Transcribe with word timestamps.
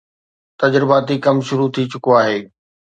تجرباتي 0.61 1.15
ڪم 1.25 1.37
شروع 1.47 1.69
ٿي 1.73 1.83
چڪو 1.91 2.11
آهي 2.21 2.39